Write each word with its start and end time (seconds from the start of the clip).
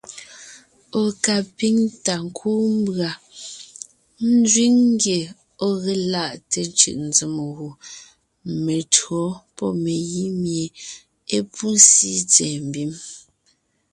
Ɔ̀ 1.01 1.09
ka 1.23 1.35
píŋ 1.57 1.75
ta 2.05 2.15
kúu 2.37 2.63
mbʉ̀a 2.79 3.11
nzẅíŋ 4.37 4.75
ngye 4.93 5.19
ɔ̀ 5.65 5.73
ge 5.83 5.93
laʼte 6.13 6.61
cʉ̀ʼnzèm 6.77 7.35
gù 7.57 7.67
metÿǒ 8.63 9.19
pɔ́ 9.55 9.69
megǐ 9.83 10.23
mie 10.41 10.65
é 11.35 11.37
pú 11.53 11.65
síi 11.89 12.19
tsɛ̀ɛ 12.31 12.57
mbim.s. 12.67 13.03